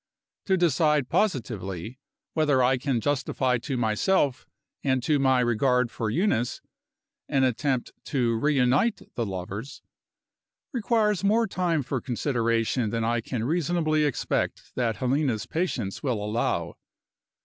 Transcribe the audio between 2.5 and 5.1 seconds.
I can justify to myself and